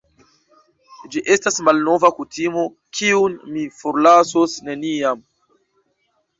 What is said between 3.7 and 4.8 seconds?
forlasos